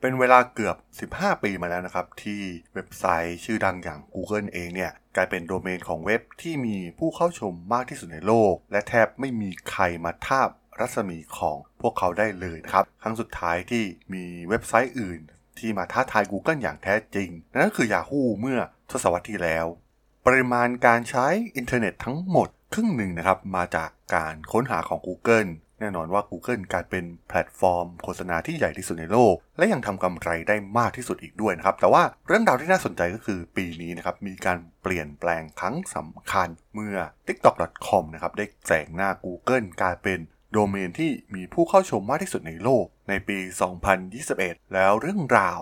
[0.00, 0.76] เป็นเวลาเกือบ
[1.12, 2.40] 15 ปีมาแล้วนะครับ ที่
[2.74, 10.48] เว็บไซต์ชื่อดังอย่าง Google เองเนี่ย กลายเป็นโดเมนของเว็บที่มีผู้เข้าชมมากที่สุดในโลก และแทบไม่มีใครมาทาบ
[10.80, 15.20] รัศมีของพวกเขาได้เลยนะครับ ครั้งสุดท้ายที่มีเว็บไซต์อื่น
[15.58, 18.58] ที่มาท้าทาย Google อย่างแท้จริง นั่นก็คือ Yahoo เมื่อ
[18.90, 19.66] ทศวรรษที่แล้ว
[20.26, 21.26] ปริมาณการใช้
[21.56, 25.50] อินเทอร์เน็ตทั้งหมดครึ่งหนึ่งนะครับมาจากการค้นหาของ Google
[25.80, 40.18] แน่นอนว่า Google กลายเป็นแพลตฟอร์มโฆษณาที่ใหญ่ที่สุดในโลก และยังทำกำไรได้มากที่สุดอีกด้วยนะครับ แต่ว่าเรื่องราวที่น่าสนใจก็คือปีนี้นะครับมีการเปลี่ยนแปลงครั้งสำคัญเมื่อ TikTok.com นะครับได้แซงหน้า Google กลายเป็น
[40.52, 43.38] โดเมนที่มีผู้เข้าชมมากที่สุดในโลกในปี
[44.06, 45.60] 2021 แล้วเรื่องราว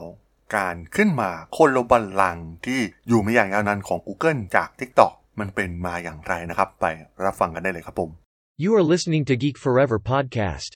[0.57, 6.87] การขึ้นมาคนลบันลังที่อยู่มาอย่างยาวนานของ Google จาก TikTok มันเป็นมาอย่างไรนะครับ ไป
[7.24, 8.23] รับฟังกันได้เลยครับผม
[8.57, 10.75] You are listening to Geek Forever podcast.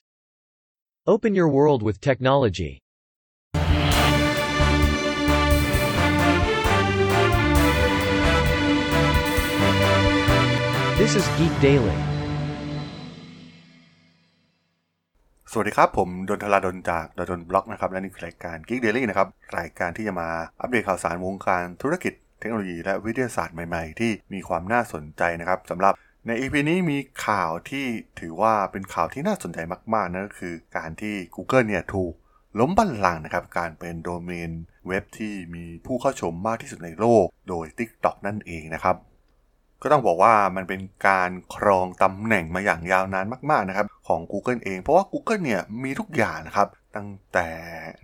[1.07, 2.81] Open your world with technology.
[10.97, 11.99] This is Geek Daily.
[15.51, 19.27] สวัสดีครับ ผมดนทลาดนจากดนบล็อกนะครับ และนี่คือรายการ Geek Daily นะครับ
[19.57, 20.29] รายการที่จะมา
[20.61, 25.93] อัปเดตข่าวสารวงการธุรกิจเทคโนโลยีและวิทยาศาสตร์ใหม่ ๆ ที่มีความน่าสนใจนะครับสำหรับ
[26.31, 27.85] ใน EP นี้มีข่าวที่
[28.19, 29.59] ถือว่าเป็นข่าวที่น่าสนใจ
[29.93, 32.13] มากๆนั่นก็คือการที่ Google เนี่ยถูก
[32.59, 34.51] ล้มบัลลังก์นะครับ การเป็นโดเมน
[34.87, 38.95] เว็บที่มีผู้เข้าชมมากที่สุดในโลก โดย TikTok นั่นเองนะครับ
[39.81, 47.49] ก็ต้องบอกว่ามันเป็นการครองตำแหน่งมาอย่างยาวนานมากๆนะครับของ Google เอง เพราะว่า Google เนี่ยมีทุกอย่างนะครับ ตั้งแต่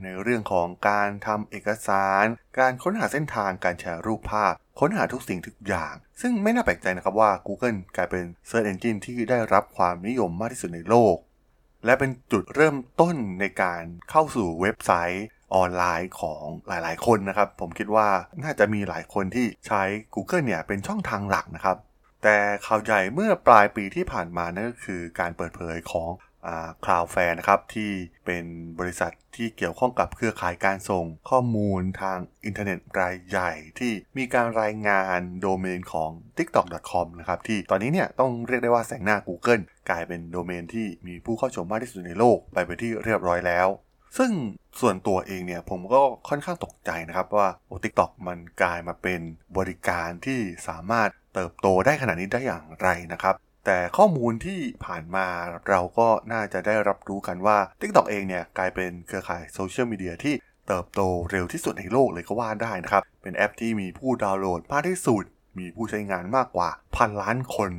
[0.03, 2.25] ในเรื่องของการทำเอกสาร
[2.59, 11.16] การค้นหาเส้นทางการแชร์รูปภาพ ค้นหาทุกสิ่งทุกอย่าง ซึ่งไม่น่าแปลกใจนะครับว่า Google กลายเป็น Search Engine ที่ได้รับความนิยมมากที่สุดในโลก
[11.86, 18.08] และเป็นจุดเริ่มต้นในการเข้าสู่เว็บไซต์ออนไลน์ของหลายๆ คนนะครับ ผมคิดว่า
[18.44, 19.83] น่าจะมีหลายคนที่ใช้
[20.16, 21.77] Google เนี่ยเป็นช่องทางหลักนะครับ
[22.23, 26.10] แต่ข่าวใหญ่เมื่อปลายปีที่ผ่านมานั่นก็คือการเปิดเผยของ
[26.86, 27.92] Cloudflare นะครับที่
[28.26, 28.45] เป็น
[28.80, 43.67] บริษัทที่เกี่ยวข้องกับเครือข่ายการส่งข้อมูลทางอินเทอร์เน็ตรายใหญ่ที่มีการรายงานโดเมนของ tiktok.com นะครับที่ตอนนี้เนี่ยต้องเรียกได้ว่าแซงหน้า Google กลายเป็นโดเมนที่มีผู้เข้าชมมากที่สุดในโลกไปเป็นที่เรียบร้อยแล้ว
[44.17, 44.32] ซึ่ง
[44.82, 49.22] ส่วนตัวเองเนี่ยผมก็ค่อนข้างตกใจนะครับว่าโอ้ TikTok มันกลายมาเป็น
[49.58, 55.27] บริการที่สามารถเติบโตได้ขนาดนี้ได้อย่างไรนะครับ แต่ข้อมูลที่ผ่านมา
[55.70, 60.36] เราก็น่าจะได้รับรู้กันว่า TikTok เองเนี่ยกลายเป็นเครือข่ายโซเชียลมีเดียที่
[60.67, 65.23] เติบโตเร็วที่สุดในโลกเลยก็ว่าได้นะครับ เป็นแอปที่มีผู้ดาวน์โหลดมากที่สุด
[65.59, 67.71] มีผู้ใช้งานมากกว่าพันล้านคน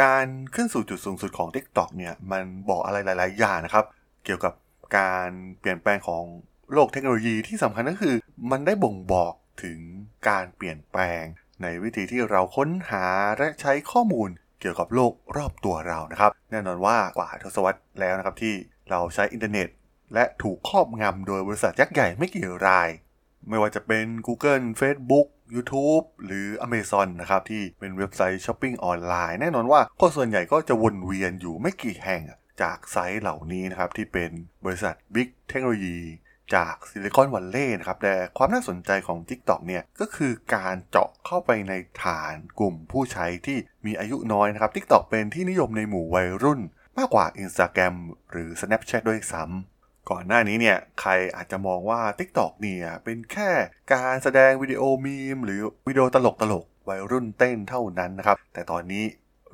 [0.00, 3.84] การขึ้นสู่จุดสูงสุดของ TikTok เนี่ยมันบอกอะไรหลาย ๆ อย่างนะครับ
[4.24, 4.54] เกี่ยวกับ
[4.98, 5.28] การ
[5.60, 6.24] เปลี่ยนแปลงของ
[6.72, 8.16] โลกเทคโนโลยีที่สำคัญก็คือ
[8.50, 9.78] มันได้บ่งบอกถึง
[10.28, 11.24] การเปลี่ยนแปลง
[11.62, 13.06] ในวิธีที่เราค้นหา
[13.38, 14.30] และใช้ข้อมูล
[14.60, 18.54] เกี่ยวกับโลกรอบตัวเรานะครับ แน่นอนว่ากว่าทศวรรษแล้วนะครับที่
[18.90, 19.68] เราใช้อินเทอร์เน็ต
[20.14, 22.88] และถูกครอบงำโดยบริษัทยักษ์ใหญ่ไม่กี่ราย
[23.48, 32.22] ไม่ว่าจะเป็น Google Facebook YouTube หรือ Amazon นะครับ ที่เป็นเว็บไซต์ช้อปปิ้งออนไลน์แน่นอนว่าคนส่วนใหญ่ก็จะวนเวียนอยู่ไม่กี่แห่ง
[32.62, 34.30] จากไซต์เหล่านี้นะครับ ที่เป็น
[34.64, 35.98] บริษัท Big เทคโนโลยี
[36.54, 41.72] จากซิลิคอนวัลเลย์นะครับ แต่ความน่าสนใจของ TikTok เนี่ย ก็คือการเจาะเข้าไปใน
[42.04, 46.60] ฐานกลุ่มผู้ใช้ที่มีอายุน้อยนะครับ TikTok เป็นที่นิยมในหมู่วัยรุ่น
[46.98, 47.94] มากกว่า Instagram
[48.30, 53.50] หรือ Snapchat ด้วยซ้ำก่อนหน้านี้เนี่ย ใครอาจจะมองว่า TikTok เนี่ย เป็นแค่
[53.92, 59.04] การแสดงวิดีโอมีม หรือวิดีโอตลกตลกวัยรุ่นเต้นเท่านั้นนะครับ แต่ตอนนี้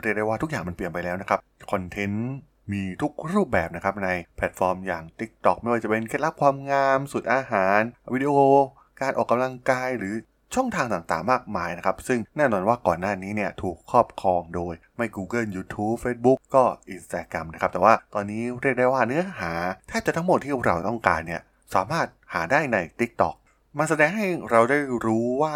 [0.01, 1.41] เรียกได้ว่าทุกอย่างมันเปลี่ยนไปแล้วนะครับ
[1.73, 2.29] content
[2.73, 7.81] มีทุกรูปแบบนะครับในแพลตฟอร์มอย่าง TikTok ไม่ว่าจะเป็นเคล็ดลับความงามสูตรอาหาร
[8.13, 8.33] วิดีโอ
[9.01, 10.15] การออกกำลังกายหรือ
[10.55, 16.65] ช่องทางต่างๆ มากมายนะครับ ซึ่งแน่นอนว่าก่อนหน้านี้เนี่ยถูกครอบครองโดยไม่ Google YouTube Facebook ก็
[16.95, 19.53] Instagram นะครับ แต่ว่าตอนนี้เรียกได้ว่าเนื้อหา
[19.89, 21.43] แทบจะทั้งหมดที่เราต้องการเนี่ย
[21.75, 23.35] สามารถหาได้ใน TikTok
[23.79, 25.55] มาแสดงให้เราได้รู้ว่า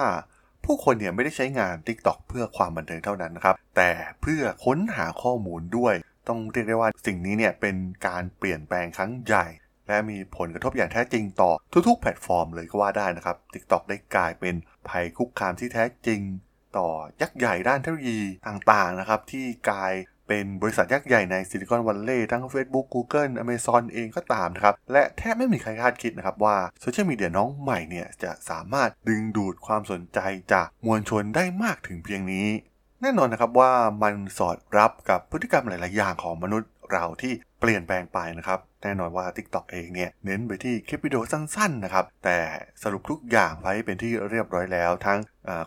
[0.64, 3.90] ผู้คนเนี่ยไม่ได้ใช้งาน TikTok เพื่อความบันเทิงเท่านั้นนะครับ แต่
[4.22, 5.94] เพื่อค้นหาข้อมูลด้วย
[6.28, 7.76] ต้องเรียกได้ว่าสิ่งนี้เนี่ยเป็น
[8.06, 9.46] การเปลี่ยนแปลงครั้งใหญ่
[9.88, 11.50] และมีผลกระทบอย่างแท้จริงต่อ
[11.88, 14.54] ทุกๆ แพลตฟอร์มเลยก็ว่าได้นะครับ TikTok ได้กลายเป็น
[14.88, 16.20] ภัยคุกคามที่แท้จริง
[16.78, 16.88] ต่อ
[17.20, 19.94] ยักษ์ใหญ่ด้านเทคโนโลยีต่างๆนะครับที่กลาย
[20.28, 30.20] เป็นบริษัทยักษ์ใหญ่ในซิลิคอนวัลเลย์ทั้ง Facebook Google Amazon เองก็ตามนะครับ และแทบไม่มีใครคาดคิดนะครับว่าโซเชียลมีเดียน้องใหม่เนี่ยจะสามารถดึงดูดความสนใจ
[30.52, 32.46] จากมวลชนได้มากถึงเพียงนี้
[33.02, 33.72] แน่นอนนะครับว่า
[34.02, 42.38] มันสอดรับกับพฤติกรรมหลาย ๆ อย่างของมนุษย์เราที่เปลี่ยนแปลงไปนะครับ แน่นอนว่า TikTok เองเนี่ยเน้นไปที่คลิปวิดีโอสั้น ๆ นะครับ แต่
[42.82, 45.18] สรุปทุกอย่างไว้เป็นที่เรียบร้อยแล้ว ทั้ง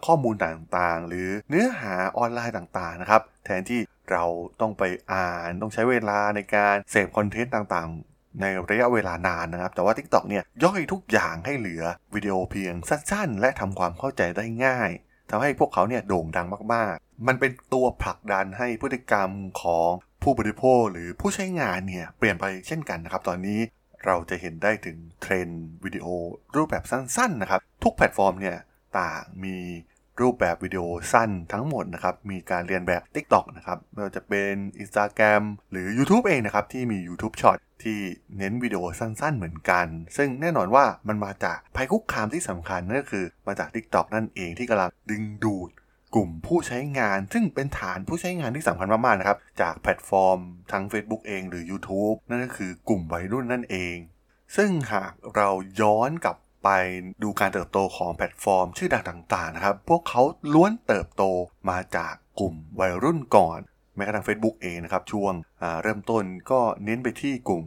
[0.05, 3.81] ข้อมูลต่าง ๆ หรือเนื้อหาออนไลน์ต่าง ๆ นะครับ แทนที่
[4.11, 4.23] เรา
[4.61, 4.83] ต้องไป
[5.13, 11.83] อ่านต้องใช้เวลาในการเสพคอนเทนต์ต่าง ๆ ในระยะเวลานานนะครับ แต่ว่า TikTok เนี่ยย่อยทุกอย่างให้เหลือ
[12.13, 14.91] วิดีโอเพียงสั้น ๆ และทำความเข้าใจได้ง่าย
[15.29, 19.29] ทำให้พวกเขาเนี่ยโด่งดังมาก ๆ มันเป็นตัวผลักดันให้พฤติกรรม
[19.61, 19.89] ของ
[20.23, 23.59] ผู้บริโภคหรือผู้ใช้งานเนี่ยเปลี่ยนไปเช่นกันนะครับ ตอนนี้
[24.05, 26.05] เราจะเห็นได้ถึงเทรนด์วิดีโอ
[26.55, 28.57] รูปแบบสั้นๆนะครับ ทุกแพลตฟอร์มเนี่ย
[28.99, 29.57] ต่างมี
[30.21, 30.83] รูปแบบวิดีโอ
[31.13, 37.99] สั้นทั้งหมดนะครับ มีการเลียนแบบ TikTok นะครับไม่ว่าจะเป็น Instagram หรือ YouTube เองนะครับ ที่มี YouTube Short ที่
[38.37, 39.87] เน้นวิดีโอสั้นๆเหมือนกัน
[40.17, 45.69] ซึ่งแน่นอนว่ามันมาจากภัยคุกคามที่สำคัญนั่นก็คือมาจาก TikTok นั่นเองที่กำลังดึงดูด
[46.15, 50.39] กลุ่มผู้ใช้งาน ซึ่งเป็นฐานผู้ใช้งานที่สำคัญมากๆนะครับ จากแพลตฟอร์ม
[50.71, 53.95] ทั้ง Facebook เองหรือ YouTube นั่นก็คือกลุ่มวัยรุ่นนั่นเอง
[54.55, 55.49] ซึ่งหากเรา
[55.81, 56.69] ย้อนกลับไป
[57.23, 60.21] ดูการเติบโตของแพลตฟอร์ม ชื่อดังต่างๆนะครับ พวกเขา
[60.53, 61.23] ล้วนเติบโต
[61.69, 63.59] มาจากกลุ่มวัยรุ่นก่อน
[63.95, 65.33] แม้กระทั่ง Facebook เองนะครับช่วง
[65.83, 67.63] เริ่มต้นก็เน้นไปที่กลุ่ม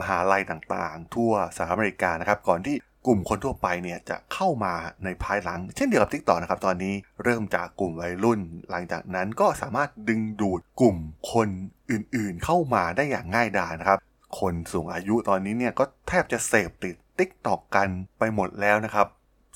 [0.00, 2.76] มหาลัยต่างๆ ทั่วสหรัฐอเมริกานะครับ ก่อนที่
[3.06, 4.74] กลุ่มคนทั่วไปเนี่ยจะเข้ามา
[5.04, 8.40] ในภายหลัง เช่นเดียวกับ TikTok นะครับตอนนี้เริ่มจากกลุ่มวัยรุ่น
[8.70, 10.96] หลังจากนั้นก็สามารถดึงดูดกลุ่ม
[11.32, 11.48] คน
[11.90, 13.98] อื่นๆ เข้ามาได้อย่างง่ายดายนะครับ
[14.40, 19.08] คนสูงอายุตอนนี้เนี่ยก็แทบจะเสพติด TikTok กันไปหมดแล้วนะครับ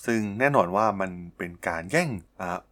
[0.07, 2.09] ซึ่งแน่นอนว่ามันเป็นการแย่ง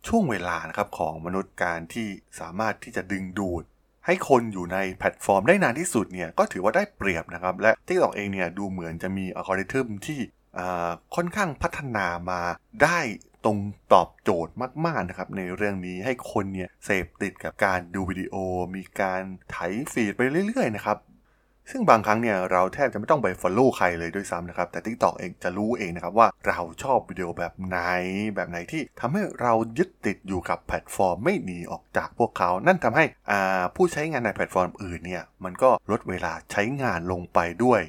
[0.09, 2.09] ช่วงเวลานะครับของมนุษย์การที่
[2.41, 3.63] สามารถที่จะดึงดูด
[4.07, 10.19] ให้คนอยู่ในแพลตฟอร์มได้นานที่สุดเนี่ยก็ถือว่าได้เปรียบนะครับ และ TikTok เองเนี่ยดูเหมือนจะมีอัลกอริทึมที่
[11.15, 12.41] ค่อนข้างพัฒนามา
[12.83, 13.01] ได้
[13.45, 13.59] ตรง
[13.93, 14.55] ตอบโจทย์
[14.87, 18.35] มากๆนะครับในเรื่องนี้ให้คนเนี่ยเสพติดกับการดูวิดีโอ
[18.77, 19.57] มีการไถ
[19.93, 20.99] ฟีดไปเรื่อยๆนะครับ
[21.71, 27.79] ซึ่งบางครั้งเนี่ยเราแทบจะไม่ต้องไป follow ใครเลยด้วยซ้ำนะครับ แต่ TikTok เองจะรู้เองนะครับว่าเราชอบวิดีโอแบบไหน
[28.35, 33.05] แบบไหนที่ทำให้เรายึดติดอยู่กับแพลตฟอร์มไม่หนีออกจากพวกเขา นั่นทำให้
[33.77, 37.81] ผู้ใช้งานในแพลตฟอร์มอื่นเนี่ยมันก็ลดเวลาใช้งานลงไปด้วย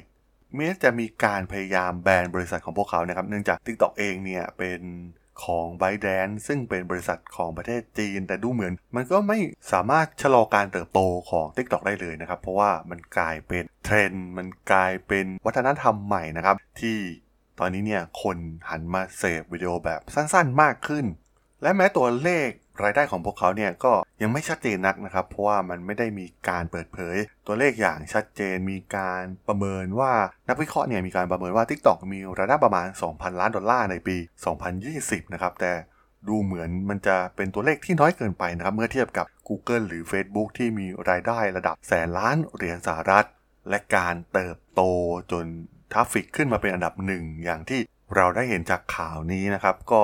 [0.56, 4.80] แม้จะมีการพยายามแบนบริษัทของพวกเขานะครับ เนื่องจาก TikTok เองเนี่ยเป็น
[5.44, 9.38] ของ b y t e d a n c e ซึ่งเป็นบริษัทของประเทศจีน แต่ดูเหมือน มันก็ไม่
[9.72, 11.00] สามารถชะลอการเติบโต
[11.30, 16.98] ของ TikTok ได้เลยนะครับ เพราะว่ามันกลายเป็นเทรนด์มันกลายเป็นวัฒนธรรมใหม่นะครับ ที่
[17.58, 18.36] ตอนนี้เนี่ยคน
[18.70, 21.04] หันมาเสพวิดีโอแบบสั้นๆมากขึ้น
[21.62, 22.48] และแม้ตัวเลข
[22.82, 23.92] รายได้ของพวกเขาเนี่ยก็
[24.22, 27.16] ยังไม่ชัดเจนนักนะครับ เพราะว่ามันไม่ได้มีการเปิดเผย
[27.46, 30.12] ตัวเลขอย่างชัดเจนมีการประเมินว่า
[30.48, 34.16] นักวิเคราะห์เนี่ยมีการประเมินว่า TikTok มีรายได้ประมาณ 2,000 ล้านดอลลาร์ในปี
[34.74, 35.72] 2020 นะครับแต่
[36.28, 43.26] ดูเหมือนมันจะเป็นตัวเลขที่น้อยเกินไปนะครับ เมื่อเทียบกับ Google หรือ Facebook ที่มีรายได้ระดับแสนล้านเหรียญสหรัฐ
[43.68, 44.82] และการเติบโต
[45.32, 45.44] จน
[45.92, 47.80] traffic ขึ้นมาเป็นอันดับหนึ่งอย่างที่
[48.16, 50.02] เราได้เห็นจากข่าวนี้นะครับ ก็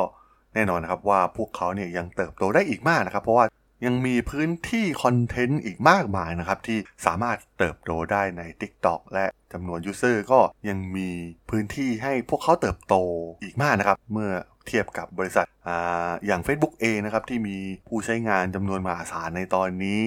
[0.55, 3.47] แน่นอนนะครับว่าพวกเขาเนี่ยยังเติบโตได้อีกมากนะครับ เพราะว่า
[3.87, 11.11] ยังมีพื้นที่คอนเทนต์อีกมากมายนะครับ ที่สามารถเติบโตได้ใน TikTok และจำนวน user ก็ยังมี
[11.51, 12.95] พื้นที่ให้พวกเขาเติบโต
[13.43, 14.31] อีกมากนะครับ เมื่อ
[14.67, 17.57] เทียบกับบริษัทอย่าง Facebook เองนะครับ ที่มี
[17.89, 20.01] ผู้ใช้งานจำนวนมหาศาลในตอนนี้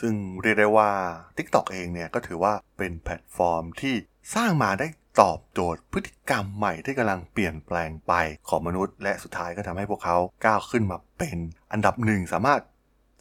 [0.00, 0.90] ซึ่งเรียกได้ว่า
[1.36, 3.94] TikTok เองเนี่ยก็ถือว่าเป็นแพลตฟอร์มที่
[4.34, 4.86] สร้างมาได้
[5.20, 8.12] ตอบโจทย์พฤติกรรมใหม่ที่กำลังเปลี่ยนแปลงไป
[8.48, 11.38] ของมนุษย์ และสุดท้ายก็ทำให้พวกเขาก้าวขึ้นมาเป็น
[11.72, 12.60] อันดับหนึ่งสามารถ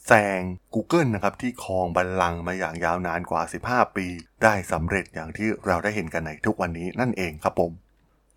[0.07, 0.41] แซง
[0.73, 4.07] Google นะครับที่ครองบัลลังก์มาอย่างยาวนานกว่า 15 ปี
[4.43, 7.71] ได้สำเร็จอย่างที่เราได้เห็นกันในทุกวันนี้นั่นเองครับผม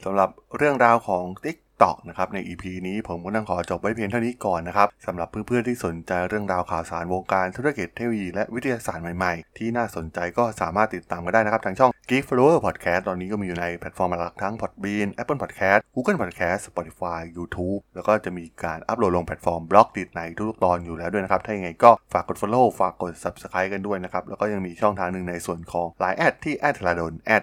[0.04, 16.18] สำหรับเรื่องราวของ Tik ต่อนะครับใน EP นี้ผมก็ต้องขอจบไว้เพียงเท่านี้ก่อนนะครับสำหรับเพื่อนๆที่สนใจเรื่องราวข่าวสารวงการธุรกิจเทคโนโลยีและวิทยาศาสตร์ใหม่ๆ ที่น่าสนใจก็สามารถติดตามกันได้นะครับ ทางช่อง Geek Forever Podcast ตอนนี้ก็มีอยู่ในแพลตฟอร์มหลักทั้ง Podbean Apple Podcast Google
[16.22, 27.42] Podcast Spotify YouTube แล้วก็จะมีการอัปโหลดลงแพลตฟอร์ม Blockdit ในทุกๆตอนอยู่แล้วด้วยนะครับถ้าอย่างไรก็ฝากกด Follow ฝากกด Subscribe กันด้วยนะครับแล้วก็ยังมีช่องทางหนึ่งในส่วนของ Line แอดที่แอดธราดลแอด